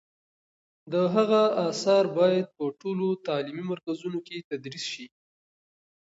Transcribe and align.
د 0.91 0.93
هغه 1.15 1.41
آثار 1.69 2.03
باید 2.17 2.45
په 2.57 2.63
ټولو 2.81 3.07
تعلیمي 3.27 3.63
مرکزونو 3.71 4.19
کې 4.27 4.45
تدریس 4.49 4.85
شي. 4.93 5.05